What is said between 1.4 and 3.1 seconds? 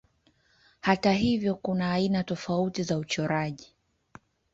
kuna aina tofauti za